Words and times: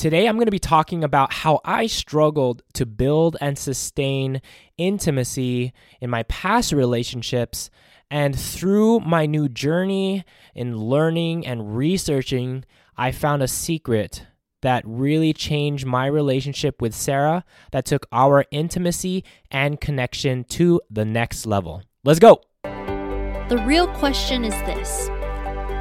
Today, 0.00 0.26
I'm 0.26 0.36
going 0.36 0.46
to 0.46 0.50
be 0.50 0.58
talking 0.58 1.04
about 1.04 1.30
how 1.30 1.60
I 1.62 1.86
struggled 1.86 2.62
to 2.72 2.86
build 2.86 3.36
and 3.38 3.58
sustain 3.58 4.40
intimacy 4.78 5.74
in 6.00 6.08
my 6.08 6.22
past 6.22 6.72
relationships. 6.72 7.68
And 8.10 8.34
through 8.34 9.00
my 9.00 9.26
new 9.26 9.46
journey 9.46 10.24
in 10.54 10.78
learning 10.78 11.46
and 11.46 11.76
researching, 11.76 12.64
I 12.96 13.12
found 13.12 13.42
a 13.42 13.46
secret 13.46 14.24
that 14.62 14.84
really 14.86 15.34
changed 15.34 15.84
my 15.84 16.06
relationship 16.06 16.80
with 16.80 16.94
Sarah 16.94 17.44
that 17.72 17.84
took 17.84 18.06
our 18.10 18.46
intimacy 18.50 19.22
and 19.50 19.82
connection 19.82 20.44
to 20.44 20.80
the 20.90 21.04
next 21.04 21.44
level. 21.44 21.82
Let's 22.04 22.20
go. 22.20 22.40
The 22.62 23.62
real 23.66 23.86
question 23.88 24.46
is 24.46 24.54
this 24.62 25.08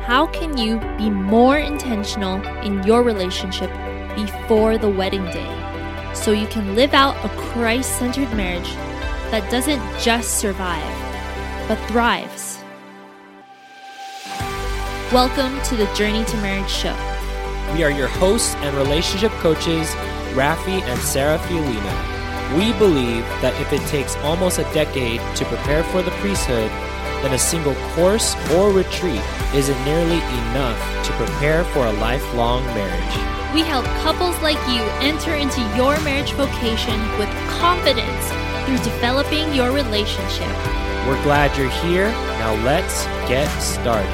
How 0.03 0.27
can 0.33 0.57
you 0.57 0.77
be 0.97 1.09
more 1.09 1.57
intentional 1.57 2.45
in 2.65 2.83
your 2.83 3.01
relationship 3.01 3.71
before 4.15 4.77
the 4.77 4.89
wedding 4.89 5.25
day 5.25 6.13
so 6.13 6.31
you 6.31 6.47
can 6.47 6.75
live 6.75 6.93
out 6.93 7.15
a 7.23 7.29
Christ 7.29 7.97
centered 7.97 8.31
marriage 8.35 8.73
that 9.31 9.49
doesn't 9.51 9.81
just 9.99 10.39
survive, 10.39 10.83
but 11.67 11.77
thrives. 11.87 12.57
Welcome 15.13 15.61
to 15.63 15.75
the 15.75 15.91
Journey 15.95 16.25
to 16.25 16.37
Marriage 16.37 16.69
show. 16.69 16.95
We 17.73 17.83
are 17.83 17.91
your 17.91 18.07
hosts 18.07 18.55
and 18.55 18.75
relationship 18.75 19.31
coaches, 19.33 19.87
Rafi 20.33 20.81
and 20.81 20.99
Sarah 21.01 21.37
Fiolina. 21.39 22.57
We 22.57 22.73
believe 22.79 23.23
that 23.41 23.59
if 23.61 23.71
it 23.71 23.87
takes 23.87 24.15
almost 24.17 24.59
a 24.59 24.63
decade 24.73 25.21
to 25.35 25.45
prepare 25.45 25.83
for 25.83 26.01
the 26.01 26.11
priesthood, 26.11 26.71
then 27.21 27.33
a 27.33 27.37
single 27.37 27.75
course 27.93 28.35
or 28.53 28.71
retreat 28.71 29.21
isn't 29.53 29.85
nearly 29.85 30.17
enough 30.49 31.05
to 31.05 31.13
prepare 31.13 31.63
for 31.65 31.85
a 31.85 31.93
lifelong 31.93 32.65
marriage. 32.67 33.38
We 33.51 33.61
help 33.61 33.83
couples 34.03 34.39
like 34.43 34.59
you 34.67 34.83
enter 35.01 35.33
into 35.33 35.59
your 35.75 35.99
marriage 36.01 36.33
vocation 36.33 36.99
with 37.17 37.27
confidence 37.49 38.29
through 38.63 38.77
developing 38.93 39.51
your 39.55 39.71
relationship. 39.71 40.45
We're 41.07 41.19
glad 41.23 41.57
you're 41.57 41.71
here. 41.81 42.09
Now 42.37 42.53
let's 42.63 43.05
get 43.27 43.47
started. 43.59 44.07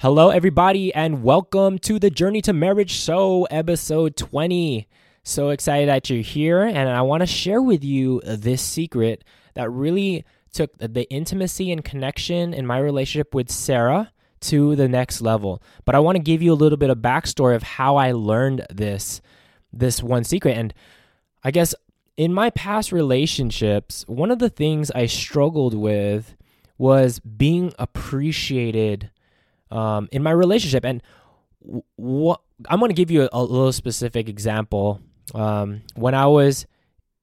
Hello, 0.00 0.30
everybody, 0.30 0.92
and 0.92 1.22
welcome 1.22 1.78
to 1.78 2.00
the 2.00 2.10
Journey 2.10 2.42
to 2.42 2.52
Marriage 2.52 2.90
Show, 2.90 3.44
episode 3.44 4.16
20. 4.16 4.88
So 5.22 5.50
excited 5.50 5.88
that 5.88 6.10
you're 6.10 6.22
here, 6.22 6.64
and 6.64 6.88
I 6.88 7.02
want 7.02 7.20
to 7.20 7.28
share 7.28 7.62
with 7.62 7.84
you 7.84 8.20
this 8.24 8.60
secret 8.60 9.22
that 9.54 9.70
really 9.70 10.24
took 10.52 10.76
the 10.78 11.08
intimacy 11.12 11.70
and 11.70 11.84
connection 11.84 12.52
in 12.54 12.66
my 12.66 12.78
relationship 12.78 13.36
with 13.36 13.52
Sarah 13.52 14.10
to 14.40 14.76
the 14.76 14.88
next 14.88 15.20
level. 15.20 15.62
But 15.84 15.94
I 15.94 15.98
want 15.98 16.16
to 16.16 16.22
give 16.22 16.42
you 16.42 16.52
a 16.52 16.54
little 16.54 16.78
bit 16.78 16.90
of 16.90 16.98
backstory 16.98 17.54
of 17.54 17.62
how 17.62 17.96
I 17.96 18.12
learned 18.12 18.66
this 18.70 19.20
this 19.72 20.02
one 20.02 20.24
secret. 20.24 20.56
And 20.56 20.74
I 21.44 21.50
guess 21.50 21.74
in 22.16 22.34
my 22.34 22.50
past 22.50 22.92
relationships, 22.92 24.04
one 24.08 24.30
of 24.30 24.40
the 24.40 24.50
things 24.50 24.90
I 24.90 25.06
struggled 25.06 25.74
with 25.74 26.36
was 26.76 27.20
being 27.20 27.72
appreciated 27.78 29.10
um, 29.70 30.08
in 30.10 30.22
my 30.22 30.30
relationship. 30.30 30.84
And 30.84 31.02
what 31.96 32.40
I'm 32.68 32.78
going 32.78 32.90
to 32.90 32.94
give 32.94 33.10
you 33.10 33.22
a, 33.22 33.28
a, 33.32 33.42
little 33.42 33.72
specific 33.72 34.28
example. 34.28 35.00
Um, 35.34 35.82
when 35.94 36.14
I 36.14 36.26
was 36.26 36.66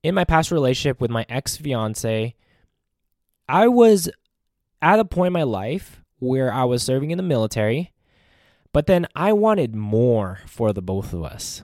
in 0.04 0.16
my 0.16 0.24
past 0.24 0.52
relationship 0.52 1.02
with 1.02 1.12
my 1.12 1.26
ex 1.28 1.58
fiance, 1.58 2.36
I 3.50 3.68
was 3.68 4.10
at 4.82 5.00
a 5.00 5.06
point 5.06 5.28
in 5.28 5.34
my 5.34 5.44
life 5.44 6.04
where 6.20 6.52
I 6.52 6.64
was 6.64 6.84
serving 6.84 7.12
in 7.12 7.18
the 7.18 7.24
military, 7.24 7.94
but 8.74 8.88
then 8.88 9.08
I 9.16 9.34
wanted 9.34 9.76
more 9.76 10.40
for 10.46 10.74
the 10.74 10.82
both 10.82 11.14
of 11.14 11.24
us. 11.24 11.64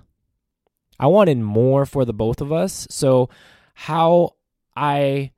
I 1.00 1.08
wanted 1.08 1.40
more 1.40 1.86
for 1.86 2.06
the 2.06 2.14
both 2.14 2.42
of 2.42 2.52
us. 2.52 2.88
So, 2.90 3.30
how 3.73 4.36
I 4.76 5.32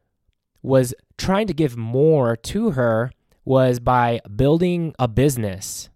was 0.62 0.94
trying 1.17 1.47
to 1.47 1.53
give 1.53 1.78
more 1.78 2.35
to 2.35 2.72
her 2.72 3.12
was 3.45 3.79
by 3.79 4.19
building 4.35 4.94
a 5.00 5.07
business. 5.07 5.89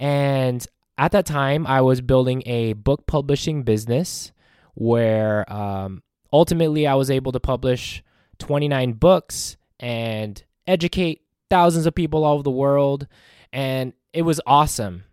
And 0.00 0.66
at 0.98 1.12
that 1.12 1.26
time, 1.26 1.66
I 1.66 1.80
was 1.80 2.00
building 2.00 2.42
a 2.46 2.72
book 2.72 3.06
publishing 3.06 3.62
business 3.62 4.32
where 4.74 5.50
um, 5.52 6.02
ultimately 6.32 6.86
I 6.86 6.94
was 6.94 7.10
able 7.10 7.32
to 7.32 7.40
publish 7.40 8.02
29 8.38 8.94
books 8.94 9.56
and 9.78 10.42
educate 10.66 11.21
thousands 11.52 11.84
of 11.84 11.94
people 11.94 12.24
all 12.24 12.34
over 12.34 12.42
the 12.42 12.50
world, 12.50 13.06
and 13.52 13.92
it 14.12 14.22
was 14.22 14.40
awesome. 14.46 15.04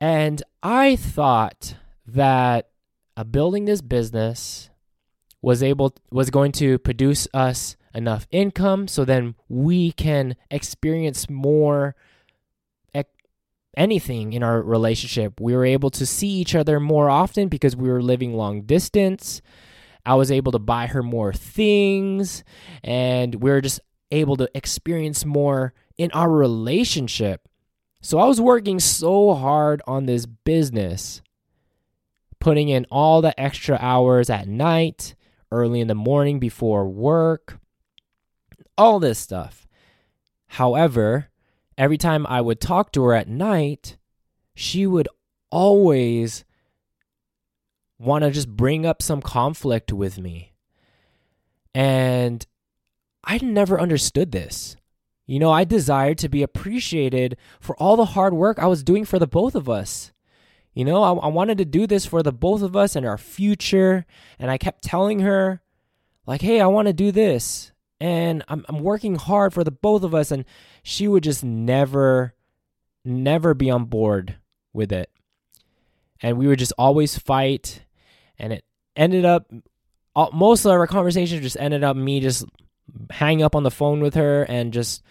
And 0.00 0.42
I 0.62 0.96
thought 0.96 1.74
that 2.06 2.68
uh, 3.16 3.24
building 3.24 3.64
this 3.64 3.80
business 3.80 4.70
was 5.42 5.62
able 5.62 5.94
was 6.10 6.30
going 6.30 6.52
to 6.52 6.78
produce 6.78 7.26
us 7.34 7.76
enough 7.94 8.26
income 8.30 8.88
so 8.88 9.04
then 9.04 9.34
we 9.48 9.92
can 9.92 10.36
experience 10.50 11.28
more 11.28 11.94
anything 13.76 14.32
in 14.32 14.42
our 14.42 14.62
relationship. 14.62 15.40
We 15.40 15.54
were 15.54 15.64
able 15.64 15.90
to 15.90 16.06
see 16.06 16.28
each 16.28 16.54
other 16.54 16.80
more 16.80 17.10
often 17.10 17.48
because 17.48 17.76
we 17.76 17.88
were 17.88 18.02
living 18.02 18.34
long 18.34 18.62
distance. 18.62 19.42
I 20.06 20.14
was 20.14 20.30
able 20.30 20.52
to 20.52 20.58
buy 20.58 20.86
her 20.86 21.02
more 21.02 21.32
things 21.32 22.44
and 22.82 23.34
we 23.36 23.50
were 23.50 23.60
just 23.60 23.80
able 24.14 24.36
to 24.36 24.48
experience 24.54 25.24
more 25.24 25.74
in 25.98 26.10
our 26.12 26.30
relationship. 26.30 27.48
So 28.00 28.18
I 28.18 28.26
was 28.26 28.40
working 28.40 28.80
so 28.80 29.34
hard 29.34 29.82
on 29.86 30.06
this 30.06 30.26
business, 30.26 31.20
putting 32.38 32.68
in 32.68 32.86
all 32.90 33.20
the 33.20 33.38
extra 33.40 33.76
hours 33.80 34.30
at 34.30 34.48
night, 34.48 35.14
early 35.50 35.80
in 35.80 35.88
the 35.88 35.94
morning 35.94 36.38
before 36.38 36.86
work, 36.88 37.58
all 38.76 38.98
this 38.98 39.18
stuff. 39.18 39.66
However, 40.46 41.28
every 41.76 41.98
time 41.98 42.26
I 42.26 42.40
would 42.40 42.60
talk 42.60 42.92
to 42.92 43.02
her 43.04 43.14
at 43.14 43.28
night, 43.28 43.96
she 44.54 44.86
would 44.86 45.08
always 45.50 46.44
want 47.98 48.24
to 48.24 48.30
just 48.30 48.48
bring 48.48 48.84
up 48.84 49.00
some 49.00 49.22
conflict 49.22 49.92
with 49.92 50.18
me. 50.18 50.52
And 51.74 52.46
I 53.24 53.38
never 53.38 53.80
understood 53.80 54.32
this. 54.32 54.76
You 55.26 55.38
know, 55.38 55.50
I 55.50 55.64
desired 55.64 56.18
to 56.18 56.28
be 56.28 56.42
appreciated 56.42 57.36
for 57.60 57.76
all 57.76 57.96
the 57.96 58.04
hard 58.04 58.34
work 58.34 58.58
I 58.58 58.66
was 58.66 58.84
doing 58.84 59.04
for 59.04 59.18
the 59.18 59.26
both 59.26 59.54
of 59.54 59.68
us. 59.68 60.12
You 60.74 60.84
know, 60.84 61.02
I, 61.02 61.12
I, 61.12 61.28
wanted 61.28 61.58
to 61.58 61.64
do 61.64 61.86
this 61.86 62.04
for 62.04 62.22
the 62.22 62.32
both 62.32 62.60
of 62.60 62.76
us 62.76 62.96
and 62.96 63.06
our 63.06 63.16
future. 63.16 64.06
And 64.38 64.50
I 64.50 64.58
kept 64.58 64.82
telling 64.82 65.20
her, 65.20 65.62
like, 66.26 66.42
hey, 66.42 66.60
I 66.60 66.66
want 66.66 66.88
to 66.88 66.92
do 66.92 67.12
this. 67.12 67.72
And 68.00 68.42
I'm, 68.48 68.66
I'm 68.68 68.80
working 68.80 69.14
hard 69.14 69.54
for 69.54 69.62
the 69.62 69.70
both 69.70 70.02
of 70.02 70.14
us. 70.14 70.30
And 70.30 70.44
she 70.82 71.06
would 71.06 71.22
just 71.22 71.44
never, 71.44 72.34
never 73.04 73.54
be 73.54 73.70
on 73.70 73.84
board 73.84 74.36
with 74.72 74.92
it. 74.92 75.10
And 76.20 76.38
we 76.38 76.48
would 76.48 76.58
just 76.58 76.72
always 76.76 77.16
fight. 77.16 77.84
And 78.36 78.52
it 78.52 78.64
ended 78.96 79.24
up, 79.24 79.50
most 80.32 80.64
of 80.64 80.72
our 80.72 80.86
conversations 80.88 81.40
just 81.40 81.56
ended 81.58 81.84
up 81.84 81.96
me 81.96 82.20
just 82.20 82.44
hang 83.10 83.42
up 83.42 83.54
on 83.54 83.62
the 83.62 83.70
phone 83.70 84.00
with 84.00 84.14
her 84.14 84.42
and 84.44 84.72
just 84.72 85.02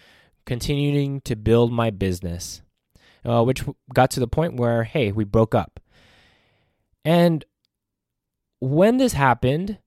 continuing 0.45 1.21
to 1.21 1.35
build 1.35 1.71
my 1.71 1.89
business, 1.89 2.61
uh, 3.25 3.43
which 3.43 3.63
got 3.93 4.11
to 4.11 4.19
the 4.19 4.27
point 4.27 4.55
where, 4.55 4.83
hey, 4.83 5.11
we 5.11 5.23
broke 5.23 5.55
up. 5.55 5.79
And 7.05 7.43
when 8.59 8.97
this 8.97 9.13
happened, 9.13 9.77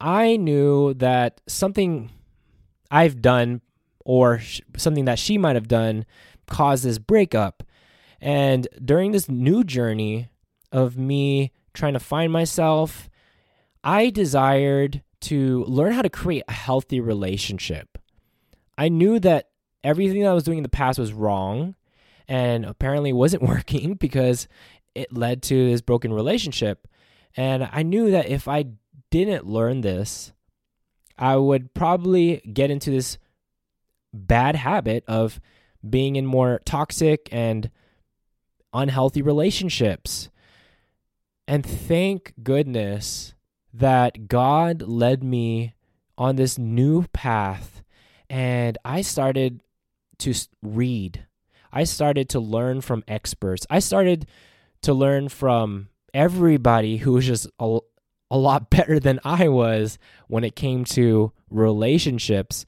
I 0.00 0.36
knew 0.36 0.94
that 0.94 1.40
something 1.46 2.10
I've 2.90 3.22
done 3.22 3.60
or 4.04 4.38
sh- 4.38 4.60
something 4.76 5.04
that 5.06 5.18
she 5.18 5.38
might 5.38 5.56
have 5.56 5.68
done 5.68 6.04
caused 6.46 6.84
this 6.84 6.98
breakup. 6.98 7.62
And 8.20 8.68
during 8.82 9.12
this 9.12 9.28
new 9.28 9.64
journey 9.64 10.28
of 10.72 10.96
me 10.96 11.52
trying 11.72 11.92
to 11.94 12.00
find 12.00 12.32
myself, 12.32 13.08
I 13.82 14.10
desired 14.10 15.02
to 15.24 15.64
learn 15.64 15.92
how 15.92 16.02
to 16.02 16.10
create 16.10 16.44
a 16.48 16.52
healthy 16.52 17.00
relationship. 17.00 17.98
I 18.76 18.88
knew 18.88 19.18
that 19.20 19.48
everything 19.82 20.22
that 20.22 20.30
I 20.30 20.34
was 20.34 20.44
doing 20.44 20.58
in 20.58 20.62
the 20.62 20.68
past 20.68 20.98
was 20.98 21.12
wrong 21.12 21.74
and 22.28 22.64
apparently 22.64 23.12
wasn't 23.12 23.42
working 23.48 23.94
because 23.94 24.48
it 24.94 25.12
led 25.12 25.42
to 25.44 25.70
this 25.70 25.80
broken 25.80 26.12
relationship. 26.12 26.86
And 27.36 27.68
I 27.72 27.82
knew 27.82 28.10
that 28.10 28.28
if 28.28 28.48
I 28.48 28.66
didn't 29.10 29.46
learn 29.46 29.80
this, 29.80 30.32
I 31.18 31.36
would 31.36 31.74
probably 31.74 32.42
get 32.52 32.70
into 32.70 32.90
this 32.90 33.18
bad 34.12 34.56
habit 34.56 35.04
of 35.06 35.40
being 35.88 36.16
in 36.16 36.26
more 36.26 36.60
toxic 36.64 37.28
and 37.32 37.70
unhealthy 38.72 39.22
relationships. 39.22 40.30
And 41.46 41.64
thank 41.64 42.32
goodness 42.42 43.34
that 43.74 44.28
God 44.28 44.82
led 44.82 45.24
me 45.24 45.74
on 46.16 46.36
this 46.36 46.58
new 46.58 47.04
path 47.12 47.82
and 48.30 48.78
I 48.84 49.02
started 49.02 49.62
to 50.18 50.34
read. 50.62 51.26
I 51.72 51.84
started 51.84 52.28
to 52.30 52.40
learn 52.40 52.80
from 52.80 53.04
experts. 53.08 53.66
I 53.68 53.80
started 53.80 54.26
to 54.82 54.94
learn 54.94 55.28
from 55.28 55.88
everybody 56.12 56.98
who 56.98 57.12
was 57.12 57.26
just 57.26 57.48
a, 57.58 57.78
a 58.30 58.38
lot 58.38 58.70
better 58.70 59.00
than 59.00 59.20
I 59.24 59.48
was 59.48 59.98
when 60.28 60.44
it 60.44 60.56
came 60.56 60.84
to 60.86 61.32
relationships. 61.50 62.64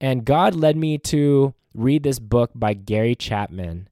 And 0.00 0.24
God 0.24 0.54
led 0.54 0.76
me 0.76 0.98
to 0.98 1.54
read 1.74 2.02
this 2.02 2.18
book 2.18 2.50
by 2.54 2.74
Gary 2.74 3.14
Chapman 3.14 3.88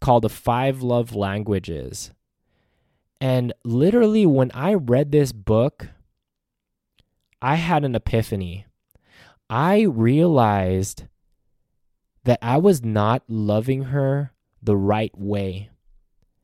called 0.00 0.24
The 0.24 0.28
Five 0.28 0.82
Love 0.82 1.14
Languages. 1.14 2.12
And 3.20 3.52
literally, 3.64 4.26
when 4.26 4.50
I 4.52 4.74
read 4.74 5.10
this 5.10 5.32
book, 5.32 5.88
I 7.42 7.56
had 7.56 7.84
an 7.84 7.94
epiphany. 7.94 8.66
I 9.50 9.82
realized 9.82 11.04
that 12.24 12.38
I 12.42 12.58
was 12.58 12.84
not 12.84 13.22
loving 13.28 13.84
her 13.84 14.32
the 14.62 14.76
right 14.76 15.16
way. 15.16 15.70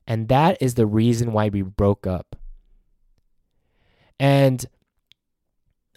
And 0.06 0.28
that 0.28 0.58
is 0.60 0.74
the 0.74 0.86
reason 0.86 1.32
why 1.32 1.48
we 1.48 1.62
broke 1.62 2.06
up. 2.06 2.36
And 4.18 4.64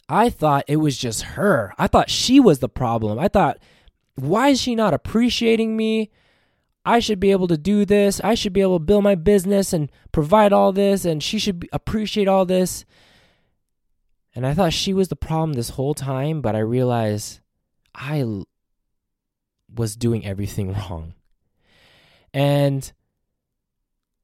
I 0.09 0.30
thought 0.30 0.65
it 0.68 0.77
was 0.77 0.97
just 0.97 1.21
her. 1.23 1.73
I 1.77 1.88
thought 1.88 2.09
she 2.09 2.39
was 2.39 2.59
the 2.59 2.69
problem. 2.69 3.19
I 3.19 3.27
thought, 3.27 3.57
why 4.15 4.50
is 4.50 4.62
she 4.62 4.75
not 4.75 4.94
appreciating 4.94 5.75
me? 5.75 6.12
I 6.87 6.99
should 6.99 7.19
be 7.19 7.31
able 7.31 7.49
to 7.49 7.57
do 7.57 7.83
this. 7.83 8.21
I 8.23 8.33
should 8.33 8.53
be 8.53 8.61
able 8.61 8.79
to 8.79 8.85
build 8.85 9.03
my 9.03 9.15
business 9.15 9.73
and 9.73 9.91
provide 10.13 10.53
all 10.53 10.71
this, 10.71 11.03
and 11.03 11.21
she 11.21 11.37
should 11.37 11.67
appreciate 11.73 12.29
all 12.29 12.45
this. 12.45 12.85
And 14.33 14.47
I 14.47 14.53
thought 14.53 14.71
she 14.71 14.93
was 14.93 15.09
the 15.09 15.17
problem 15.17 15.53
this 15.53 15.71
whole 15.71 15.93
time, 15.93 16.41
but 16.41 16.55
I 16.55 16.59
realized 16.59 17.41
I 17.93 18.23
was 19.75 19.97
doing 19.97 20.25
everything 20.25 20.73
wrong. 20.89 21.13
And 22.33 22.89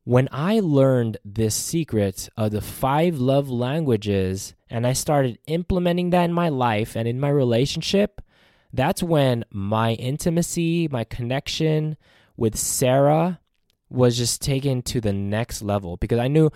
when 0.06 0.30
I 0.32 0.62
learned 0.62 1.18
this 1.26 1.56
secret 1.56 2.30
of 2.38 2.52
the 2.52 2.62
five 2.62 3.18
love 3.18 3.50
languages 3.50 4.54
and 4.70 4.88
I 4.88 4.94
started 4.94 5.38
implementing 5.48 6.12
that 6.12 6.24
in 6.24 6.34
my 6.34 6.48
life 6.48 6.96
and 6.96 7.10
in 7.10 7.20
my 7.20 7.30
relationship, 7.30 8.22
that's 8.72 9.04
when 9.04 9.44
my 9.52 9.96
intimacy, 9.96 10.88
my 10.90 11.04
connection 11.04 11.98
with 12.38 12.58
Sarah 12.58 13.40
was 13.90 14.18
just 14.18 14.42
taken 14.42 14.82
to 14.84 15.00
the 15.00 15.14
next 15.14 15.62
level 15.62 15.98
because 15.98 16.20
I 16.20 16.28
knew 16.28 16.52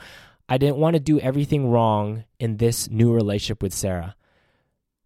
I 0.49 0.57
didn't 0.57 0.77
want 0.77 0.95
to 0.95 0.99
do 0.99 1.19
everything 1.19 1.69
wrong 1.69 2.23
in 2.39 2.57
this 2.57 2.89
new 2.89 3.13
relationship 3.13 3.61
with 3.61 3.73
Sarah. 3.73 4.15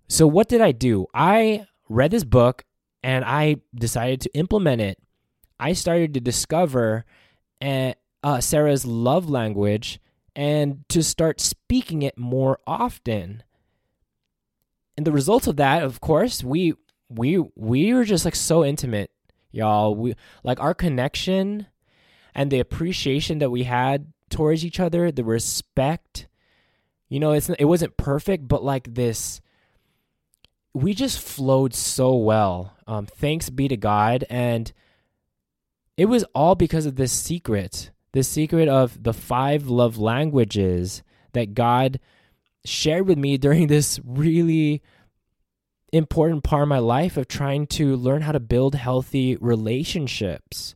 So, 0.07 0.27
what 0.27 0.49
did 0.49 0.61
I 0.61 0.71
do? 0.71 1.07
I 1.13 1.67
read 1.89 2.11
this 2.11 2.23
book 2.23 2.63
and 3.03 3.25
I 3.25 3.57
decided 3.73 4.21
to 4.21 4.33
implement 4.33 4.81
it. 4.81 4.99
I 5.59 5.73
started 5.73 6.13
to 6.13 6.19
discover 6.19 7.05
uh, 7.61 8.39
Sarah's 8.39 8.85
love 8.85 9.29
language 9.29 9.99
and 10.35 10.87
to 10.89 11.03
start 11.03 11.41
speaking 11.41 12.01
it 12.01 12.17
more 12.17 12.59
often. 12.65 13.43
And 14.97 15.05
the 15.05 15.11
result 15.11 15.47
of 15.47 15.57
that, 15.57 15.83
of 15.83 16.01
course, 16.01 16.43
we 16.43 16.73
we 17.09 17.43
we 17.55 17.93
were 17.93 18.05
just 18.05 18.25
like 18.25 18.35
so 18.35 18.63
intimate, 18.63 19.11
y'all. 19.51 19.95
We 19.95 20.15
like 20.43 20.59
our 20.59 20.73
connection 20.73 21.67
and 22.33 22.51
the 22.51 22.59
appreciation 22.59 23.39
that 23.39 23.49
we 23.49 23.63
had 23.63 24.11
towards 24.29 24.65
each 24.65 24.79
other, 24.79 25.11
the 25.11 25.23
respect. 25.23 26.27
You 27.09 27.19
know, 27.19 27.31
it's 27.31 27.49
it 27.49 27.65
wasn't 27.65 27.97
perfect, 27.97 28.47
but 28.47 28.63
like 28.63 28.93
this 28.93 29.41
we 30.73 30.93
just 30.93 31.19
flowed 31.19 31.73
so 31.73 32.15
well. 32.15 32.75
Um, 32.87 33.05
thanks 33.05 33.49
be 33.49 33.67
to 33.67 33.77
God. 33.77 34.25
And 34.29 34.71
it 35.97 36.05
was 36.05 36.23
all 36.33 36.55
because 36.55 36.85
of 36.85 36.95
this 36.95 37.11
secret 37.11 37.91
the 38.13 38.23
secret 38.23 38.67
of 38.67 39.01
the 39.03 39.13
five 39.13 39.67
love 39.67 39.97
languages 39.97 41.01
that 41.31 41.53
God 41.53 41.97
shared 42.65 43.07
with 43.07 43.17
me 43.17 43.37
during 43.37 43.67
this 43.67 44.01
really 44.03 44.81
important 45.91 46.43
part 46.43 46.63
of 46.63 46.69
my 46.69 46.79
life 46.79 47.17
of 47.17 47.27
trying 47.27 47.67
to 47.67 47.95
learn 47.95 48.21
how 48.21 48.31
to 48.31 48.39
build 48.39 48.75
healthy 48.75 49.35
relationships. 49.37 50.75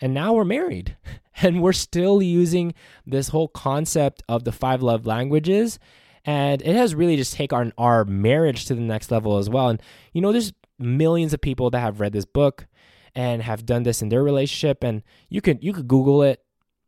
And 0.00 0.12
now 0.12 0.32
we're 0.34 0.44
married 0.44 0.96
and 1.42 1.62
we're 1.62 1.72
still 1.72 2.20
using 2.20 2.74
this 3.06 3.28
whole 3.28 3.48
concept 3.48 4.22
of 4.28 4.44
the 4.44 4.52
five 4.52 4.82
love 4.82 5.06
languages. 5.06 5.78
And 6.24 6.62
it 6.62 6.76
has 6.76 6.94
really 6.94 7.16
just 7.16 7.34
taken 7.34 7.72
our, 7.76 7.98
our 7.98 8.04
marriage 8.04 8.66
to 8.66 8.74
the 8.74 8.80
next 8.80 9.10
level 9.10 9.38
as 9.38 9.48
well. 9.50 9.68
And, 9.68 9.82
you 10.12 10.20
know, 10.20 10.32
there's 10.32 10.52
millions 10.78 11.32
of 11.32 11.40
people 11.40 11.70
that 11.70 11.80
have 11.80 12.00
read 12.00 12.12
this 12.12 12.24
book 12.24 12.66
and 13.14 13.42
have 13.42 13.66
done 13.66 13.82
this 13.82 14.02
in 14.02 14.08
their 14.08 14.22
relationship 14.22 14.82
and 14.82 15.02
you 15.28 15.40
could 15.40 15.62
you 15.62 15.72
could 15.72 15.86
google 15.86 16.22
it 16.22 16.42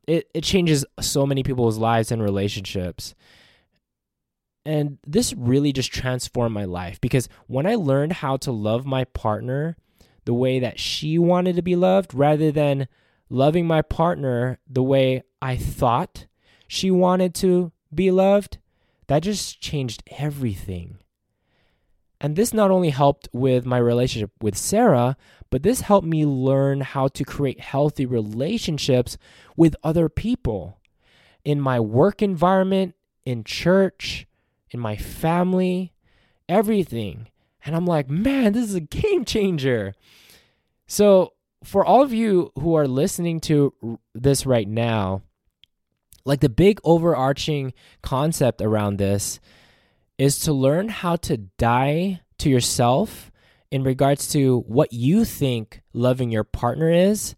it 0.08 0.28
it 0.34 0.42
changes 0.42 0.84
so 1.00 1.26
many 1.26 1.42
people's 1.42 1.78
lives 1.78 2.10
and 2.10 2.22
relationships 2.22 3.14
and 4.66 4.98
this 5.06 5.34
really 5.34 5.72
just 5.72 5.92
transformed 5.92 6.54
my 6.54 6.64
life 6.64 7.00
because 7.00 7.28
when 7.46 7.66
i 7.66 7.74
learned 7.74 8.12
how 8.12 8.36
to 8.36 8.50
love 8.50 8.86
my 8.86 9.04
partner 9.04 9.76
the 10.24 10.34
way 10.34 10.58
that 10.58 10.80
she 10.80 11.18
wanted 11.18 11.56
to 11.56 11.62
be 11.62 11.76
loved 11.76 12.14
rather 12.14 12.50
than 12.50 12.88
loving 13.28 13.66
my 13.66 13.82
partner 13.82 14.58
the 14.68 14.82
way 14.82 15.22
i 15.42 15.56
thought 15.56 16.26
she 16.66 16.90
wanted 16.90 17.34
to 17.34 17.72
be 17.94 18.10
loved 18.10 18.58
that 19.06 19.22
just 19.22 19.60
changed 19.60 20.02
everything. 20.18 20.98
And 22.20 22.36
this 22.36 22.54
not 22.54 22.70
only 22.70 22.90
helped 22.90 23.28
with 23.32 23.66
my 23.66 23.76
relationship 23.78 24.30
with 24.40 24.56
Sarah, 24.56 25.16
but 25.50 25.62
this 25.62 25.82
helped 25.82 26.06
me 26.06 26.24
learn 26.24 26.80
how 26.80 27.08
to 27.08 27.24
create 27.24 27.60
healthy 27.60 28.06
relationships 28.06 29.18
with 29.56 29.76
other 29.82 30.08
people 30.08 30.80
in 31.44 31.60
my 31.60 31.78
work 31.78 32.22
environment, 32.22 32.94
in 33.26 33.44
church, 33.44 34.26
in 34.74 34.80
my 34.80 34.96
family, 34.96 35.92
everything. 36.48 37.28
And 37.64 37.74
I'm 37.74 37.86
like, 37.86 38.10
man, 38.10 38.52
this 38.52 38.64
is 38.64 38.74
a 38.74 38.80
game 38.80 39.24
changer. 39.24 39.94
So, 40.86 41.32
for 41.62 41.82
all 41.82 42.02
of 42.02 42.12
you 42.12 42.52
who 42.58 42.74
are 42.74 42.86
listening 42.86 43.40
to 43.40 43.98
this 44.14 44.44
right 44.44 44.68
now, 44.68 45.22
like 46.26 46.40
the 46.40 46.50
big 46.50 46.78
overarching 46.84 47.72
concept 48.02 48.60
around 48.60 48.98
this 48.98 49.40
is 50.18 50.38
to 50.40 50.52
learn 50.52 50.90
how 50.90 51.16
to 51.16 51.38
die 51.38 52.20
to 52.38 52.50
yourself 52.50 53.30
in 53.70 53.82
regards 53.82 54.28
to 54.32 54.60
what 54.66 54.92
you 54.92 55.24
think 55.24 55.80
loving 55.94 56.30
your 56.30 56.44
partner 56.44 56.90
is, 56.90 57.34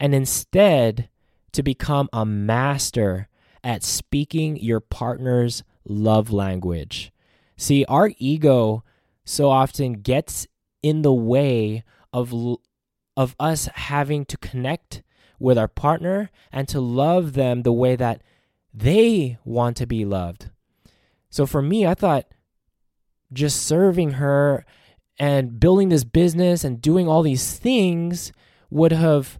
and 0.00 0.14
instead 0.14 1.10
to 1.52 1.62
become 1.62 2.08
a 2.12 2.24
master 2.24 3.28
at 3.62 3.82
speaking 3.82 4.56
your 4.56 4.80
partner's 4.80 5.62
love 5.88 6.32
language. 6.32 7.12
See, 7.56 7.84
our 7.86 8.12
ego 8.18 8.84
so 9.24 9.50
often 9.50 9.94
gets 9.94 10.46
in 10.82 11.02
the 11.02 11.12
way 11.12 11.82
of 12.12 12.32
of 13.16 13.34
us 13.40 13.66
having 13.74 14.24
to 14.26 14.36
connect 14.36 15.02
with 15.40 15.58
our 15.58 15.68
partner 15.68 16.30
and 16.52 16.68
to 16.68 16.80
love 16.80 17.32
them 17.32 17.62
the 17.62 17.72
way 17.72 17.96
that 17.96 18.22
they 18.72 19.38
want 19.44 19.76
to 19.76 19.86
be 19.86 20.04
loved. 20.04 20.50
So 21.30 21.46
for 21.46 21.60
me, 21.60 21.84
I 21.84 21.94
thought 21.94 22.26
just 23.32 23.62
serving 23.62 24.12
her 24.12 24.64
and 25.18 25.58
building 25.58 25.88
this 25.88 26.04
business 26.04 26.64
and 26.64 26.80
doing 26.80 27.08
all 27.08 27.22
these 27.22 27.58
things 27.58 28.32
would 28.70 28.92
have 28.92 29.38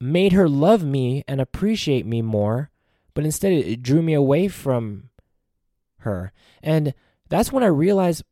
made 0.00 0.32
her 0.32 0.48
love 0.48 0.84
me 0.84 1.24
and 1.26 1.40
appreciate 1.40 2.06
me 2.06 2.22
more, 2.22 2.70
but 3.14 3.24
instead 3.24 3.52
it 3.52 3.82
drew 3.82 4.02
me 4.02 4.14
away 4.14 4.48
from 4.48 5.10
her. 6.04 6.32
And 6.62 6.94
that's 7.28 7.52
when 7.52 7.62
I 7.62 7.68
realized 7.68 8.24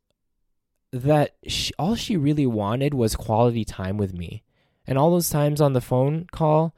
that 0.91 1.35
she, 1.47 1.73
all 1.77 1.95
she 1.95 2.15
really 2.15 2.45
wanted 2.45 2.93
was 2.93 3.15
quality 3.15 3.65
time 3.65 3.97
with 3.97 4.13
me. 4.13 4.43
And 4.85 4.97
all 4.97 5.11
those 5.11 5.29
times 5.29 5.59
on 5.59 5.73
the 5.73 5.81
phone 5.81 6.27
call, 6.31 6.75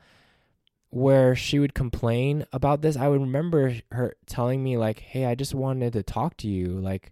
where 0.90 1.36
she 1.36 1.60
would 1.60 1.74
complain 1.74 2.46
about 2.54 2.82
this, 2.82 2.96
I 2.96 3.10
would 3.10 3.20
remember 3.20 3.76
her 3.92 4.16
telling 4.28 4.64
me 4.64 4.78
like, 4.78 5.00
"Hey, 5.00 5.26
I 5.26 5.36
just 5.36 5.54
wanted 5.54 5.94
to 5.94 6.04
talk 6.04 6.38
to 6.38 6.48
you. 6.48 6.68
Like 6.68 7.12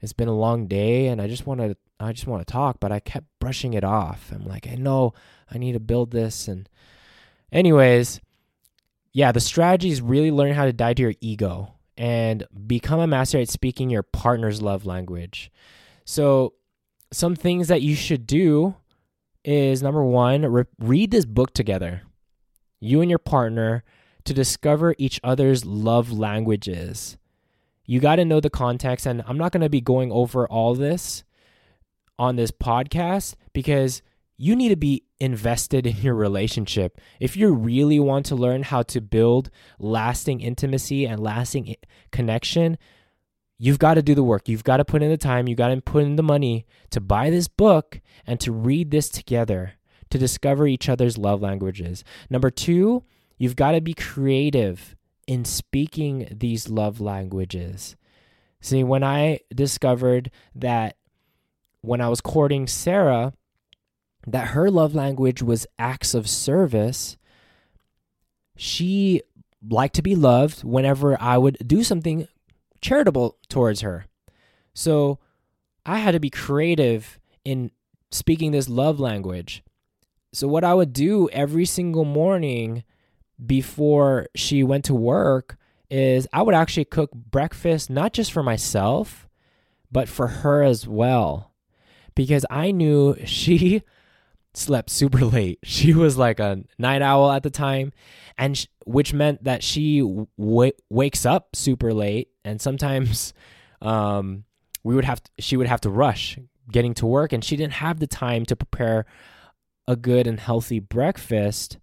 it's 0.00 0.12
been 0.12 0.28
a 0.28 0.36
long 0.36 0.66
day 0.66 1.06
and 1.06 1.20
I 1.22 1.26
just 1.28 1.46
want 1.46 1.60
to 1.60 1.76
I 1.98 2.12
just 2.12 2.26
want 2.26 2.46
to 2.46 2.52
talk, 2.52 2.80
but 2.80 2.92
I 2.92 3.00
kept 3.00 3.26
brushing 3.38 3.74
it 3.74 3.84
off. 3.84 4.30
I'm 4.34 4.44
like, 4.44 4.68
"I 4.68 4.74
know 4.74 5.14
I 5.50 5.56
need 5.58 5.72
to 5.72 5.80
build 5.80 6.10
this." 6.10 6.48
And 6.48 6.68
anyways, 7.50 8.20
yeah, 9.12 9.32
the 9.32 9.40
strategy 9.40 9.90
is 9.90 10.02
really 10.02 10.30
learn 10.30 10.52
how 10.52 10.66
to 10.66 10.72
die 10.72 10.94
to 10.94 11.02
your 11.02 11.14
ego 11.20 11.71
and 11.96 12.46
become 12.66 13.00
a 13.00 13.06
master 13.06 13.38
at 13.38 13.48
speaking 13.48 13.90
your 13.90 14.02
partner's 14.02 14.62
love 14.62 14.86
language. 14.86 15.50
So, 16.04 16.54
some 17.12 17.36
things 17.36 17.68
that 17.68 17.82
you 17.82 17.94
should 17.94 18.26
do 18.26 18.74
is 19.44 19.82
number 19.82 20.02
1, 20.02 20.46
re- 20.46 20.64
read 20.78 21.10
this 21.10 21.26
book 21.26 21.52
together 21.52 22.02
you 22.80 23.00
and 23.00 23.08
your 23.08 23.18
partner, 23.18 23.84
to 24.24 24.34
discover 24.34 24.94
each 24.98 25.20
other's 25.22 25.64
love 25.64 26.10
languages. 26.10 27.16
You 27.86 28.00
got 28.00 28.16
to 28.16 28.24
know 28.24 28.40
the 28.40 28.50
context, 28.50 29.06
and 29.06 29.22
I'm 29.26 29.38
not 29.38 29.52
going 29.52 29.62
to 29.62 29.68
be 29.68 29.80
going 29.80 30.12
over 30.12 30.46
all 30.48 30.74
this 30.74 31.24
on 32.18 32.36
this 32.36 32.50
podcast 32.50 33.34
because 33.52 34.02
you 34.36 34.56
need 34.56 34.68
to 34.70 34.76
be 34.76 35.04
invested 35.22 35.86
in 35.86 35.96
your 35.98 36.14
relationship. 36.14 37.00
If 37.20 37.36
you 37.36 37.54
really 37.54 38.00
want 38.00 38.26
to 38.26 38.34
learn 38.34 38.64
how 38.64 38.82
to 38.82 39.00
build 39.00 39.50
lasting 39.78 40.40
intimacy 40.40 41.06
and 41.06 41.22
lasting 41.22 41.76
connection, 42.10 42.76
you've 43.56 43.78
got 43.78 43.94
to 43.94 44.02
do 44.02 44.16
the 44.16 44.24
work. 44.24 44.48
You've 44.48 44.64
got 44.64 44.78
to 44.78 44.84
put 44.84 45.00
in 45.00 45.10
the 45.10 45.16
time, 45.16 45.46
You've 45.46 45.58
got 45.58 45.68
to 45.68 45.80
put 45.80 46.02
in 46.02 46.16
the 46.16 46.24
money 46.24 46.66
to 46.90 47.00
buy 47.00 47.30
this 47.30 47.46
book 47.46 48.00
and 48.26 48.40
to 48.40 48.50
read 48.50 48.90
this 48.90 49.08
together 49.08 49.74
to 50.10 50.18
discover 50.18 50.66
each 50.66 50.88
other's 50.88 51.16
love 51.16 51.40
languages. 51.40 52.02
Number 52.28 52.50
2, 52.50 53.04
you've 53.38 53.56
got 53.56 53.72
to 53.72 53.80
be 53.80 53.94
creative 53.94 54.96
in 55.28 55.44
speaking 55.44 56.26
these 56.32 56.68
love 56.68 57.00
languages. 57.00 57.94
See, 58.60 58.82
when 58.82 59.04
I 59.04 59.40
discovered 59.54 60.32
that 60.56 60.96
when 61.80 62.00
I 62.00 62.08
was 62.08 62.20
courting 62.20 62.66
Sarah, 62.66 63.32
that 64.26 64.48
her 64.48 64.70
love 64.70 64.94
language 64.94 65.42
was 65.42 65.66
acts 65.78 66.14
of 66.14 66.28
service, 66.28 67.16
she 68.56 69.22
liked 69.68 69.94
to 69.94 70.02
be 70.02 70.14
loved 70.14 70.64
whenever 70.64 71.20
I 71.20 71.38
would 71.38 71.56
do 71.66 71.82
something 71.82 72.28
charitable 72.80 73.36
towards 73.48 73.80
her. 73.80 74.06
So 74.74 75.18
I 75.84 75.98
had 75.98 76.12
to 76.12 76.20
be 76.20 76.30
creative 76.30 77.18
in 77.44 77.70
speaking 78.10 78.52
this 78.52 78.68
love 78.68 79.00
language. 79.00 79.62
So, 80.32 80.48
what 80.48 80.64
I 80.64 80.74
would 80.74 80.92
do 80.92 81.28
every 81.30 81.66
single 81.66 82.04
morning 82.04 82.84
before 83.44 84.28
she 84.34 84.62
went 84.62 84.84
to 84.86 84.94
work 84.94 85.56
is 85.90 86.26
I 86.32 86.42
would 86.42 86.54
actually 86.54 86.86
cook 86.86 87.12
breakfast 87.12 87.90
not 87.90 88.12
just 88.14 88.32
for 88.32 88.42
myself, 88.42 89.28
but 89.90 90.08
for 90.08 90.28
her 90.28 90.62
as 90.62 90.86
well. 90.86 91.52
Because 92.14 92.46
I 92.48 92.70
knew 92.70 93.16
she 93.26 93.82
slept 94.54 94.90
super 94.90 95.24
late. 95.24 95.58
She 95.62 95.94
was 95.94 96.16
like 96.16 96.40
a 96.40 96.62
night 96.78 97.02
owl 97.02 97.30
at 97.30 97.42
the 97.42 97.50
time, 97.50 97.92
and 98.38 98.56
sh- 98.56 98.66
which 98.84 99.12
meant 99.12 99.44
that 99.44 99.62
she 99.62 100.00
w- 100.00 100.72
wakes 100.90 101.26
up 101.26 101.54
super 101.56 101.92
late, 101.92 102.28
and 102.44 102.60
sometimes 102.60 103.32
um, 103.82 104.44
we 104.84 104.94
would 104.94 105.04
have 105.04 105.22
to, 105.22 105.30
she 105.38 105.56
would 105.56 105.66
have 105.66 105.80
to 105.82 105.90
rush 105.90 106.38
getting 106.70 106.94
to 106.94 107.06
work, 107.06 107.32
and 107.32 107.44
she 107.44 107.56
didn't 107.56 107.74
have 107.74 108.00
the 108.00 108.06
time 108.06 108.44
to 108.46 108.56
prepare 108.56 109.04
a 109.86 109.96
good 109.96 110.26
and 110.26 110.38
healthy 110.38 110.78
breakfast 110.78 111.78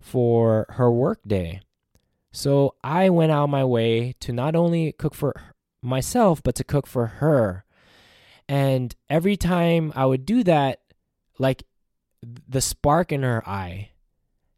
for 0.00 0.66
her 0.70 0.90
work 0.90 1.20
day. 1.26 1.60
So 2.32 2.74
I 2.84 3.08
went 3.08 3.32
out 3.32 3.48
my 3.48 3.64
way 3.64 4.14
to 4.20 4.32
not 4.32 4.54
only 4.54 4.92
cook 4.92 5.14
for 5.14 5.34
myself, 5.82 6.42
but 6.42 6.54
to 6.56 6.64
cook 6.64 6.86
for 6.86 7.06
her. 7.06 7.64
And 8.48 8.94
every 9.08 9.36
time 9.36 9.92
I 9.96 10.06
would 10.06 10.24
do 10.24 10.44
that, 10.44 10.80
like 11.38 11.64
the 12.48 12.60
spark 12.60 13.12
in 13.12 13.22
her 13.22 13.46
eye, 13.48 13.90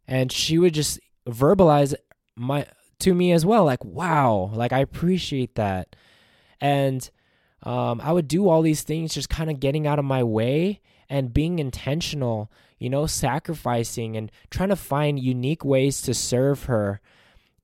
and 0.07 0.31
she 0.33 0.59
would 0.59 0.75
just 0.75 1.00
verbalize 1.26 1.95
my 2.37 2.67
to 3.00 3.14
me 3.14 3.33
as 3.33 3.47
well, 3.47 3.64
like, 3.64 3.85
wow, 3.85 4.50
like 4.52 4.73
I 4.73 4.81
appreciate 4.81 5.55
that. 5.55 5.97
And 6.61 7.09
um, 7.62 8.00
I 8.02 8.12
would 8.12 8.29
do 8.29 8.49
all 8.49 8.62
these 8.62 8.83
things, 8.83 9.14
just 9.14 9.31
kind 9.31 9.50
of 9.50 9.61
getting 9.61 9.87
out 9.87 9.99
of 9.99 10.05
my 10.05 10.23
way 10.23 10.81
and 11.09 11.33
being 11.33 11.59
intentional 11.59 12.50
you 12.81 12.88
know, 12.88 13.07
sacrificing 13.07 14.17
and 14.17 14.33
trying 14.50 14.71
to 14.71 14.76
find 14.76 15.21
unique 15.21 15.64
ways 15.64 16.00
to 16.02 16.14
serve 16.14 16.64
her. 16.64 17.00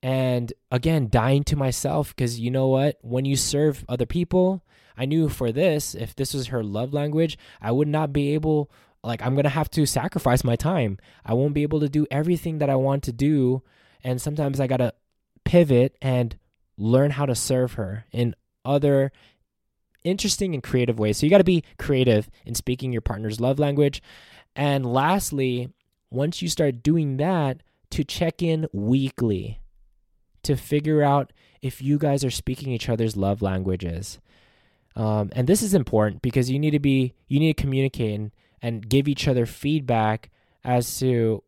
And 0.03 0.53
again, 0.71 1.09
dying 1.11 1.43
to 1.45 1.57
myself 1.57 2.15
because 2.15 2.39
you 2.39 2.51
know 2.51 2.69
what? 2.69 2.99
When 3.01 3.25
you 3.25 3.35
serve 3.35 3.85
other 3.89 4.07
people, 4.07 4.63
I 4.97 5.07
knew 5.07 5.29
for 5.29 5.51
this, 5.51 5.95
if 5.95 6.15
this 6.15 6.35
was 6.35 6.49
her 6.49 6.63
love 6.63 6.93
language, 6.93 7.39
I 7.61 7.73
would 7.73 7.89
not 7.89 8.13
be 8.13 8.35
able, 8.35 8.71
like, 9.07 9.23
I'm 9.23 9.35
going 9.35 9.45
to 9.45 9.51
have 9.51 9.71
to 9.71 9.87
sacrifice 9.87 10.45
my 10.45 10.57
time. 10.57 10.99
I 11.25 11.35
won't 11.35 11.55
be 11.55 11.63
able 11.63 11.81
to 11.81 11.89
do 11.89 12.07
everything 12.11 12.59
that 12.59 12.69
I 12.69 12.77
want 12.77 13.05
to 13.05 13.13
do. 13.13 13.63
And 14.03 14.21
sometimes 14.21 14.61
I 14.61 14.67
got 14.67 14.79
to 14.79 14.93
pivot 15.45 15.97
and 16.03 16.37
learn 16.77 17.13
how 17.13 17.27
to 17.27 17.35
serve 17.35 17.75
her 17.75 18.05
in 18.13 18.35
other 18.65 19.13
interesting 20.05 20.55
and 20.55 20.63
creative 20.63 20.99
ways. 20.99 21.19
So 21.19 21.27
you 21.27 21.31
got 21.31 21.39
to 21.39 21.45
be 21.45 21.65
creative 21.79 22.29
in 22.45 22.55
speaking 22.55 22.93
your 22.93 23.01
partner's 23.01 23.41
love 23.41 23.59
language. 23.59 24.03
And 24.55 24.85
lastly, 24.85 25.73
once 26.11 26.43
you 26.43 26.49
start 26.49 26.83
doing 26.83 27.17
that, 27.19 27.63
to 27.91 28.05
check 28.05 28.43
in 28.43 28.67
weekly 28.73 29.61
to 30.43 30.57
figure 30.57 31.03
out 31.03 31.33
if 31.63 31.81
you 31.81 31.99
guys 31.99 32.25
are 32.25 32.31
speaking 32.31 32.73
each 32.73 32.89
other's 32.89 33.17
love 33.17 33.43
languages. 33.43 34.19
Um, 34.95 35.31
and 35.33 35.47
this 35.47 35.63
is 35.63 35.75
important 35.75 36.23
because 36.23 36.51
you 36.51 36.59
need 36.59 36.73
to 36.73 36.81
be 36.81 37.15
you 37.29 37.39
need 37.39 37.57
to 37.57 37.63
communicate 37.63 38.19
and, 38.19 38.33
and 38.63 38.89
give 38.89 39.09
each 39.09 39.29
other 39.29 39.47
feedback 39.47 40.31
as 40.65 40.99
to 40.99 41.43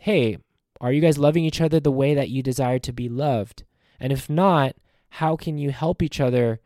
hey 0.00 0.38
are 0.80 0.92
you 0.92 1.00
guys 1.00 1.18
loving 1.18 1.44
each 1.44 1.60
other 1.60 1.80
the 1.80 1.90
way 1.90 2.14
that 2.14 2.30
you 2.30 2.42
desire 2.42 2.78
to 2.78 2.92
be 2.92 3.08
loved 3.08 3.64
and 4.00 4.12
if 4.12 4.28
not 4.28 4.74
how 5.08 5.36
can 5.36 5.58
you 5.58 5.70
help 5.70 6.02
each 6.02 6.20
other 6.20 6.60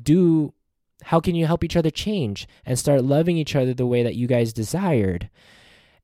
do 0.00 0.52
how 1.04 1.20
can 1.20 1.34
you 1.34 1.46
help 1.46 1.64
each 1.64 1.76
other 1.76 1.90
change 1.90 2.46
and 2.64 2.78
start 2.78 3.04
loving 3.04 3.36
each 3.36 3.56
other 3.56 3.74
the 3.74 3.86
way 3.86 4.02
that 4.02 4.14
you 4.14 4.26
guys 4.26 4.52
desired? 4.52 5.28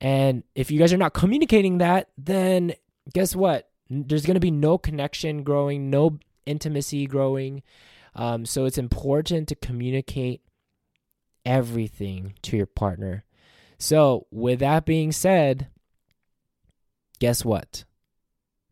And 0.01 0.45
if 0.55 0.71
you 0.71 0.79
guys 0.79 0.93
are 0.93 0.99
not 0.99 1.15
communicating 1.15 1.79
that, 1.79 2.09
then 2.17 2.75
guess 3.13 3.35
what? 3.35 3.69
There's 3.91 4.27
going 4.27 4.35
to 4.35 4.41
be 4.41 4.51
no 4.51 4.79
connection 4.79 5.43
growing, 5.43 5.91
no 5.91 6.19
intimacy 6.47 7.07
growing. 7.07 7.63
Um, 8.15 8.45
so 8.45 8.65
it's 8.65 8.79
important 8.79 9.49
to 9.49 9.55
communicate 9.55 10.43
everything 11.49 12.35
to 12.43 12.57
your 12.57 12.67
partner. 12.67 13.25
So, 13.79 14.27
with 14.31 14.59
that 14.61 14.85
being 14.85 15.13
said, 15.13 15.69
guess 17.19 17.45
what? 17.45 17.85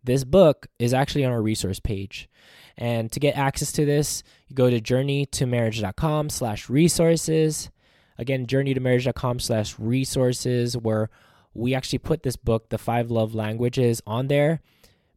This 0.05 0.25
book 0.25 0.67
is 0.79 0.93
actually 0.93 1.25
on 1.25 1.33
our 1.33 1.43
resource 1.43 1.81
page. 1.81 2.29
And 2.77 3.11
to 3.13 3.19
get 3.19 3.37
access 3.37 3.73
to 3.73 3.87
this, 3.87 4.23
you 4.47 4.55
go 4.55 4.69
to 4.69 4.81
journeytomarriage.com 4.81 6.29
slash 6.29 6.69
resources. 6.69 7.71
Again, 8.19 8.47
journeytomarriage.com 8.47 9.41
slash 9.41 9.79
resources, 9.79 10.77
where 10.77 11.09
we 11.55 11.75
actually 11.75 12.01
put 12.01 12.23
this 12.23 12.37
book, 12.37 12.69
The 12.69 12.79
Five 12.79 13.11
Love 13.11 13.35
Languages, 13.35 14.03
on 14.07 14.29
there 14.29 14.61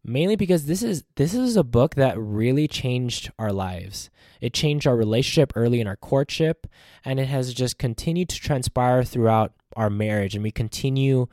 mainly 0.10 0.36
because 0.36 0.66
this 0.66 0.84
is 0.84 1.04
this 1.16 1.34
is 1.34 1.56
a 1.56 1.64
book 1.64 1.96
that 1.96 2.18
really 2.18 2.68
changed 2.68 3.32
our 3.38 3.54
lives. 3.54 4.10
It 4.42 4.54
changed 4.54 4.88
our 4.88 4.96
relationship 4.96 5.54
early 5.56 5.80
in 5.80 5.88
our 5.88 5.96
courtship 5.96 6.68
and 7.06 7.20
it 7.20 7.28
has 7.28 7.54
just 7.54 7.78
continued 7.78 8.30
to 8.30 8.40
transpire 8.40 9.04
throughout 9.04 9.54
our 9.76 9.90
marriage 9.90 10.36
and 10.36 10.44
we 10.44 10.52
continue 10.52 11.28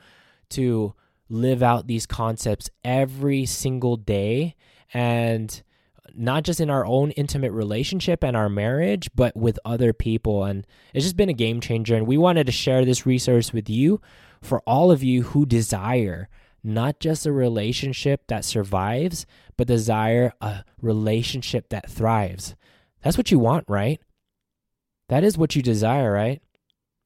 to 0.49 0.93
live 1.29 1.63
out 1.63 1.87
these 1.87 2.05
concepts 2.05 2.69
every 2.85 3.45
single 3.45 3.97
day 3.97 4.55
and 4.93 5.63
not 6.15 6.43
just 6.43 6.59
in 6.59 6.69
our 6.69 6.85
own 6.85 7.11
intimate 7.11 7.51
relationship 7.51 8.23
and 8.23 8.35
our 8.35 8.49
marriage, 8.49 9.09
but 9.13 9.35
with 9.35 9.59
other 9.65 9.93
people. 9.93 10.43
And 10.43 10.65
it's 10.93 11.05
just 11.05 11.17
been 11.17 11.29
a 11.29 11.33
game 11.33 11.61
changer. 11.61 11.95
And 11.95 12.07
we 12.07 12.17
wanted 12.17 12.45
to 12.45 12.51
share 12.51 12.85
this 12.85 13.05
resource 13.05 13.53
with 13.53 13.69
you 13.69 14.01
for 14.41 14.61
all 14.61 14.91
of 14.91 15.03
you 15.03 15.23
who 15.23 15.45
desire 15.45 16.29
not 16.67 16.99
just 16.99 17.25
a 17.25 17.31
relationship 17.31 18.27
that 18.27 18.45
survives, 18.45 19.25
but 19.55 19.67
desire 19.67 20.33
a 20.41 20.63
relationship 20.81 21.69
that 21.69 21.89
thrives. 21.89 22.55
That's 23.01 23.17
what 23.17 23.31
you 23.31 23.39
want, 23.39 23.65
right? 23.67 24.01
That 25.09 25.23
is 25.23 25.37
what 25.37 25.55
you 25.55 25.61
desire, 25.61 26.11
right? 26.11 26.41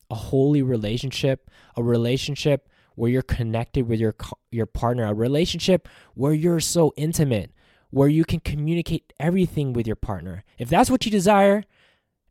A 0.10 0.16
holy 0.16 0.62
relationship, 0.62 1.50
a 1.78 1.84
relationship 1.84 2.68
where 2.96 3.12
you're 3.12 3.22
connected 3.22 3.88
with 3.88 4.00
your 4.00 4.16
your 4.52 4.66
partner, 4.66 5.06
a 5.06 5.14
relationship 5.14 5.88
where 6.16 6.34
you're 6.34 6.60
so 6.60 6.94
intimate, 6.98 7.52
where 7.92 8.10
you 8.10 8.26
can 8.26 8.40
communicate 8.40 9.14
everything 9.20 9.74
with 9.74 9.86
your 9.86 9.96
partner. 9.96 10.44
If 10.58 10.70
that's 10.70 10.90
what 10.90 11.06
you 11.06 11.12
desire, 11.12 11.64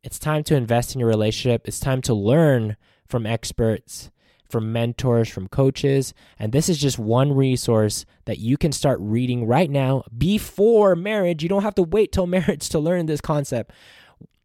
it's 0.03 0.19
time 0.19 0.43
to 0.45 0.57
invest 0.57 0.95
in 0.95 1.01
your 1.01 1.09
relationship. 1.09 1.69
It's 1.69 1.81
time 1.81 2.03
to 2.03 2.15
learn 2.15 2.77
from 3.07 3.25
experts, 3.25 4.11
from 4.51 4.73
mentors, 4.73 5.29
from 5.29 5.49
coaches. 5.49 6.13
And 6.39 6.53
this 6.53 6.69
is 6.69 6.79
just 6.79 6.99
one 6.99 7.33
resource 7.33 8.05
that 8.25 8.39
you 8.39 8.57
can 8.57 8.73
start 8.73 8.99
reading 9.01 9.47
right 9.47 9.71
now 9.71 10.05
before 10.17 10.97
marriage. 10.97 11.43
You 11.43 11.49
don't 11.49 11.63
have 11.63 11.75
to 11.77 11.83
wait 11.83 12.13
till 12.13 12.27
marriage 12.29 12.69
to 12.71 12.79
learn 12.79 13.07
this 13.07 13.21
concept. 13.21 13.73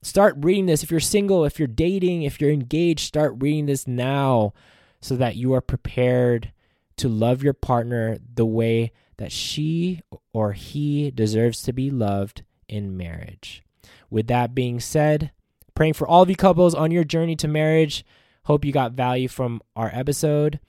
Start 0.01 0.35
reading 0.39 0.67
this. 0.67 0.83
If 0.83 0.91
you're 0.91 0.99
single, 0.99 1.45
if 1.45 1.57
you're 1.57 1.67
dating, 1.67 2.23
if 2.23 2.39
you're 2.39 2.51
engaged, 2.51 3.01
start 3.01 3.35
reading 3.39 3.65
this 3.65 3.87
now 3.87 4.53
so 5.01 5.15
that 5.15 5.35
you 5.35 5.53
are 5.53 5.61
prepared 5.61 6.51
to 6.97 7.09
love 7.09 7.43
your 7.43 7.53
partner 7.53 8.17
the 8.33 8.45
way 8.45 8.91
that 9.17 9.31
she 9.31 10.01
or 10.33 10.53
he 10.53 11.11
deserves 11.11 11.61
to 11.63 11.73
be 11.73 11.89
loved 11.89 12.43
in 12.67 12.95
marriage. 12.95 13.63
With 14.09 14.27
that 14.27 14.55
being 14.55 14.79
said, 14.79 15.31
praying 15.73 15.93
for 15.93 16.07
all 16.07 16.23
of 16.23 16.29
you 16.29 16.35
couples 16.35 16.75
on 16.75 16.91
your 16.91 17.03
journey 17.03 17.35
to 17.37 17.47
marriage. 17.47 18.05
Hope 18.45 18.63
you 18.63 18.71
got 18.71 18.93
value 18.93 19.27
from 19.27 19.61
our 19.75 19.89
episode. 19.93 20.59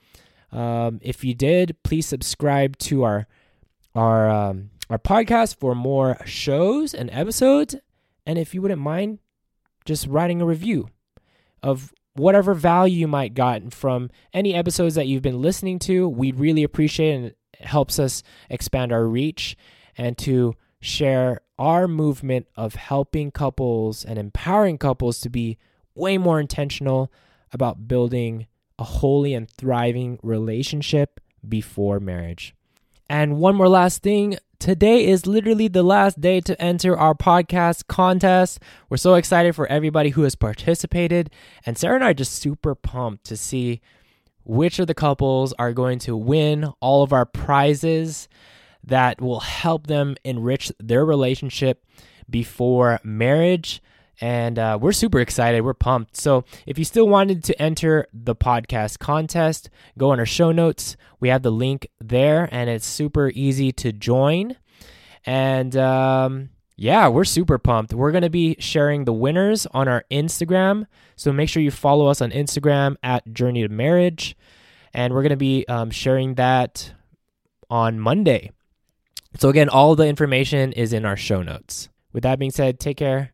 Um, 0.51 0.99
if 1.01 1.23
you 1.23 1.33
did, 1.33 1.75
please 1.83 2.05
subscribe 2.05 2.77
to 2.79 3.03
our 3.03 3.27
our 3.95 4.29
um, 4.29 4.71
our 4.89 4.97
podcast 4.97 5.59
for 5.59 5.75
more 5.75 6.17
shows 6.25 6.93
and 6.93 7.09
episodes. 7.11 7.75
And 8.25 8.37
if 8.37 8.53
you 8.53 8.61
wouldn't 8.61 8.81
mind, 8.81 9.19
just 9.85 10.07
writing 10.07 10.41
a 10.41 10.45
review 10.45 10.89
of 11.61 11.93
whatever 12.13 12.53
value 12.53 13.01
you 13.01 13.07
might 13.07 13.33
gotten 13.33 13.69
from 13.69 14.09
any 14.33 14.53
episodes 14.53 14.95
that 14.95 15.07
you've 15.07 15.21
been 15.21 15.41
listening 15.41 15.79
to. 15.79 16.09
We'd 16.09 16.39
really 16.39 16.63
appreciate 16.63 17.11
it 17.11 17.15
and 17.15 17.25
it 17.25 17.37
helps 17.61 17.99
us 17.99 18.23
expand 18.49 18.91
our 18.91 19.05
reach 19.05 19.55
and 19.97 20.17
to 20.19 20.55
share 20.79 21.41
our 21.59 21.87
movement 21.87 22.47
of 22.55 22.75
helping 22.75 23.31
couples 23.31 24.03
and 24.03 24.17
empowering 24.17 24.77
couples 24.77 25.19
to 25.21 25.29
be 25.29 25.57
way 25.95 26.17
more 26.17 26.39
intentional 26.39 27.11
about 27.51 27.87
building 27.87 28.47
a 28.79 28.83
holy 28.83 29.33
and 29.33 29.49
thriving 29.49 30.19
relationship 30.21 31.19
before 31.47 31.99
marriage. 31.99 32.55
And 33.09 33.37
one 33.37 33.55
more 33.55 33.69
last 33.69 34.03
thing. 34.03 34.37
Today 34.59 35.05
is 35.05 35.27
literally 35.27 35.67
the 35.67 35.83
last 35.83 36.19
day 36.19 36.41
to 36.41 36.59
enter 36.61 36.97
our 36.97 37.13
podcast 37.13 37.87
contest. 37.87 38.59
We're 38.89 38.97
so 38.97 39.13
excited 39.13 39.55
for 39.55 39.67
everybody 39.67 40.09
who 40.09 40.23
has 40.23 40.35
participated. 40.35 41.29
And 41.65 41.77
Sarah 41.77 41.95
and 41.95 42.03
I 42.03 42.09
are 42.09 42.15
just 42.15 42.33
super 42.33 42.73
pumped 42.73 43.25
to 43.25 43.37
see 43.37 43.81
which 44.43 44.79
of 44.79 44.87
the 44.87 44.93
couples 44.95 45.53
are 45.59 45.73
going 45.73 45.99
to 45.99 46.17
win 46.17 46.73
all 46.79 47.03
of 47.03 47.13
our 47.13 47.25
prizes 47.25 48.27
that 48.83 49.21
will 49.21 49.41
help 49.41 49.87
them 49.87 50.15
enrich 50.23 50.71
their 50.79 51.05
relationship 51.05 51.85
before 52.29 52.99
marriage. 53.03 53.81
And 54.19 54.57
uh, 54.57 54.79
we're 54.81 54.93
super 54.93 55.19
excited. 55.19 55.61
We're 55.61 55.75
pumped. 55.75 56.17
So, 56.17 56.43
if 56.65 56.79
you 56.79 56.85
still 56.85 57.07
wanted 57.07 57.43
to 57.45 57.61
enter 57.61 58.07
the 58.11 58.35
podcast 58.35 58.97
contest, 58.99 59.69
go 59.97 60.09
on 60.11 60.19
our 60.19 60.25
show 60.25 60.51
notes. 60.51 60.97
We 61.19 61.29
have 61.29 61.43
the 61.43 61.51
link 61.51 61.87
there, 61.99 62.49
and 62.51 62.69
it's 62.69 62.85
super 62.85 63.31
easy 63.35 63.71
to 63.73 63.91
join. 63.91 64.55
And 65.25 65.75
um, 65.77 66.49
yeah, 66.75 67.07
we're 67.09 67.25
super 67.25 67.59
pumped. 67.59 67.93
We're 67.93 68.11
going 68.11 68.23
to 68.23 68.29
be 68.29 68.55
sharing 68.59 69.05
the 69.05 69.13
winners 69.13 69.67
on 69.67 69.87
our 69.87 70.03
Instagram. 70.09 70.87
So, 71.15 71.31
make 71.31 71.49
sure 71.49 71.61
you 71.61 71.71
follow 71.71 72.07
us 72.07 72.19
on 72.19 72.31
Instagram 72.31 72.95
at 73.03 73.31
Journey 73.33 73.61
to 73.61 73.69
Marriage. 73.69 74.35
And 74.93 75.13
we're 75.13 75.21
going 75.21 75.29
to 75.29 75.37
be 75.37 75.63
um, 75.67 75.91
sharing 75.91 76.35
that 76.35 76.91
on 77.69 77.99
Monday. 77.99 78.51
So, 79.37 79.49
again, 79.49 79.69
all 79.69 79.95
the 79.95 80.07
information 80.07 80.71
is 80.71 80.91
in 80.91 81.05
our 81.05 81.17
show 81.17 81.43
notes. 81.43 81.89
With 82.13 82.23
that 82.23 82.39
being 82.39 82.49
said, 82.49 82.79
take 82.79 82.97
care, 82.97 83.33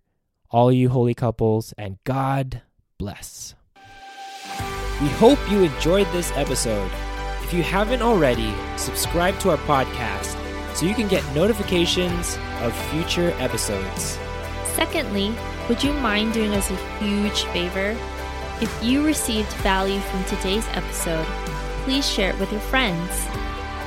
all 0.53 0.71
you 0.71 0.87
holy 0.87 1.13
couples, 1.13 1.73
and 1.77 1.97
God 2.05 2.61
bless. 2.97 3.55
We 5.01 5.09
hope 5.09 5.39
you 5.51 5.63
enjoyed 5.63 6.07
this 6.13 6.31
episode. 6.35 6.89
If 7.43 7.53
you 7.53 7.63
haven't 7.63 8.01
already, 8.01 8.53
subscribe 8.77 9.37
to 9.39 9.49
our 9.49 9.57
podcast 9.57 10.37
so 10.75 10.85
you 10.85 10.95
can 10.95 11.07
get 11.07 11.23
notifications 11.35 12.37
of 12.61 12.73
future 12.89 13.31
episodes. 13.39 14.17
Secondly, 14.75 15.35
would 15.67 15.83
you 15.83 15.93
mind 15.93 16.33
doing 16.33 16.53
us 16.53 16.69
a 16.71 16.75
huge 16.99 17.43
favor? 17.45 17.97
If 18.61 18.83
you 18.83 19.05
received 19.05 19.51
value 19.55 19.99
from 19.99 20.23
today's 20.25 20.67
episode, 20.69 21.25
please 21.83 22.09
share 22.09 22.29
it 22.29 22.39
with 22.39 22.51
your 22.51 22.61
friends. 22.61 23.27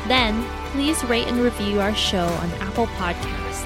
Then, 0.06 0.44
please 0.72 1.02
rate 1.04 1.28
and 1.28 1.40
review 1.40 1.80
our 1.80 1.94
show 1.94 2.26
on 2.26 2.50
Apple 2.60 2.86
Podcasts. 2.88 3.64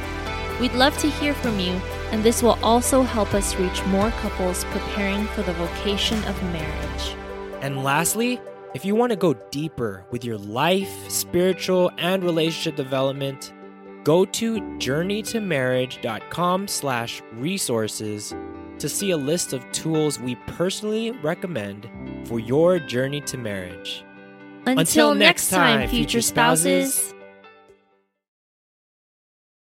We'd 0.60 0.74
love 0.74 0.96
to 0.98 1.10
hear 1.10 1.34
from 1.34 1.58
you, 1.58 1.80
and 2.12 2.24
this 2.24 2.42
will 2.42 2.58
also 2.62 3.02
help 3.02 3.34
us 3.34 3.54
reach 3.56 3.84
more 3.86 4.10
couples 4.22 4.64
preparing 4.64 5.26
for 5.28 5.42
the 5.42 5.52
vocation 5.54 6.22
of 6.24 6.42
marriage. 6.44 7.16
And 7.60 7.84
lastly, 7.84 8.40
if 8.74 8.84
you 8.84 8.94
want 8.94 9.10
to 9.10 9.16
go 9.16 9.34
deeper 9.50 10.04
with 10.10 10.24
your 10.24 10.38
life, 10.38 11.10
spiritual, 11.10 11.90
and 11.98 12.22
relationship 12.22 12.76
development, 12.76 13.52
go 14.04 14.24
to 14.24 14.60
journeytomarriage.com 14.60 16.68
slash 16.68 17.22
resources 17.32 18.34
to 18.78 18.88
see 18.88 19.10
a 19.10 19.16
list 19.16 19.52
of 19.52 19.70
tools 19.72 20.18
we 20.18 20.36
personally 20.46 21.10
recommend 21.10 21.90
for 22.26 22.40
your 22.40 22.78
journey 22.78 23.20
to 23.22 23.36
marriage. 23.36 24.04
Until, 24.66 25.14
next 25.14 25.50
time, 25.50 25.88
future 25.88 26.22
spouses. 26.22 27.14